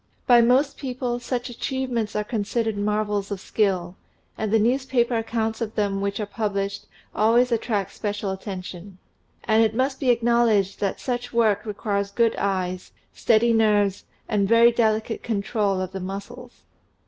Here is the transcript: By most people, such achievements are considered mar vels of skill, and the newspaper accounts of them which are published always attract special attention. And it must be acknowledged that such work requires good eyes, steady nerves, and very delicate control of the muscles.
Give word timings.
By 0.25 0.41
most 0.41 0.77
people, 0.77 1.19
such 1.19 1.47
achievements 1.47 2.15
are 2.15 2.23
considered 2.23 2.75
mar 2.75 3.05
vels 3.05 3.29
of 3.29 3.39
skill, 3.39 3.95
and 4.35 4.51
the 4.51 4.57
newspaper 4.57 5.15
accounts 5.15 5.61
of 5.61 5.75
them 5.75 6.01
which 6.01 6.19
are 6.19 6.25
published 6.25 6.87
always 7.13 7.51
attract 7.51 7.93
special 7.93 8.31
attention. 8.31 8.97
And 9.43 9.63
it 9.63 9.75
must 9.75 9.99
be 9.99 10.09
acknowledged 10.09 10.79
that 10.79 10.99
such 10.99 11.31
work 11.33 11.67
requires 11.67 12.09
good 12.09 12.35
eyes, 12.39 12.93
steady 13.13 13.53
nerves, 13.53 14.05
and 14.27 14.47
very 14.49 14.71
delicate 14.71 15.21
control 15.21 15.79
of 15.79 15.91
the 15.91 15.99
muscles. 15.99 16.63